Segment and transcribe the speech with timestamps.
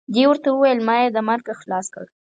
[0.13, 2.05] دې ورته وویل ما یې د مرګه خلاص کړ.